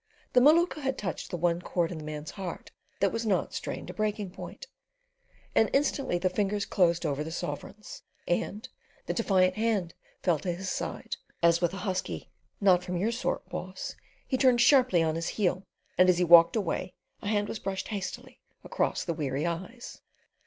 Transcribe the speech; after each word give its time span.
The 0.33 0.41
Maluka 0.41 0.81
had 0.81 0.97
touched 0.97 1.29
the 1.29 1.37
one 1.37 1.61
chord 1.61 1.91
in 1.91 1.99
the 1.99 2.03
man's 2.03 2.31
heart 2.31 2.71
that 3.01 3.11
was 3.11 3.23
not 3.23 3.53
strained 3.53 3.85
to 3.89 3.93
breaking 3.93 4.31
point, 4.31 4.65
and 5.53 5.69
instantly 5.73 6.17
the 6.17 6.27
fingers 6.27 6.65
closed 6.65 7.05
over 7.05 7.23
the 7.23 7.29
sovereigns, 7.31 8.01
and 8.27 8.67
the 9.05 9.13
defiant 9.13 9.57
hand 9.57 9.93
fell 10.23 10.39
to 10.39 10.51
his 10.55 10.71
side, 10.71 11.17
as 11.43 11.61
with 11.61 11.71
a 11.75 11.85
husky 11.85 12.31
"Not 12.59 12.83
from 12.83 12.97
your 12.97 13.11
sort, 13.11 13.47
boss," 13.47 13.95
he 14.25 14.37
turned 14.37 14.59
sharply 14.61 15.03
on 15.03 15.13
his 15.13 15.27
heel; 15.27 15.67
and 15.99 16.09
as 16.09 16.17
he 16.17 16.23
walked 16.23 16.55
away 16.55 16.95
a 17.21 17.27
hand 17.27 17.47
was 17.47 17.59
brushed 17.59 17.89
hastily 17.89 18.39
across 18.63 19.03
the 19.03 19.13
weary 19.13 19.45
eyes. 19.45 20.01